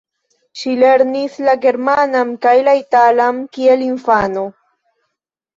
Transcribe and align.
Ŝi 0.61 0.71
lernis 0.83 1.35
la 1.49 1.53
germanan 1.65 2.33
kaj 2.47 2.55
la 2.71 2.75
italan 2.81 3.39
kiel 3.59 3.85
infano. 3.91 4.51